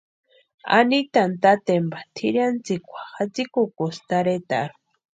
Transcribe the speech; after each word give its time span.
Anitani 0.75 1.37
tatempa 1.43 1.97
tʼirhiantsikwa 2.15 2.99
jatsikukusti 3.17 4.03
tarhetarhu. 4.09 4.79